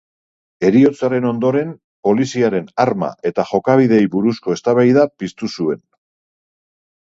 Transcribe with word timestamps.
Heriotzaren 0.67 1.27
ondoren, 1.31 1.73
poliziaren 2.07 2.71
arma 2.85 3.11
eta 3.31 3.45
jokabideei 3.51 4.01
buruzko 4.17 4.57
eztabaida 4.57 5.05
piztu 5.25 5.53
zuen. 5.59 5.85